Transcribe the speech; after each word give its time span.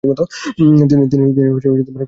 তিনি 0.57 0.71
কিডনিতে 0.79 1.15
ব্যথা 1.17 1.67
অনুভব 1.69 1.87
করেন। 1.87 1.97